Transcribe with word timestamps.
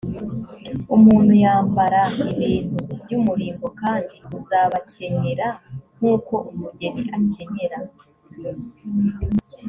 umuntu 0.95 1.31
yambara 1.43 2.01
ibintu 2.45 2.77
by 3.03 3.11
umurimbo 3.19 3.67
kandi 3.81 4.15
uzabakenyera 4.37 5.47
nk 5.95 6.01
uko 6.13 6.33
umugeni 6.51 7.01
akenyera 7.17 7.79